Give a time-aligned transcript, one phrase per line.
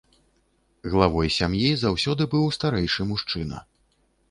[0.93, 3.65] Главой сям'і заўсёды быў старэйшы мужчына.